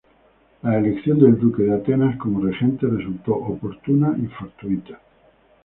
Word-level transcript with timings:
La 0.63 0.79
elección 0.79 1.19
del 1.19 1.37
duque 1.39 1.61
de 1.61 1.75
Atenas 1.75 2.17
como 2.17 2.41
regente 2.43 2.87
resultó 2.87 3.35
oportuna 3.35 4.15
y 4.19 4.25
fortuita. 4.29 4.99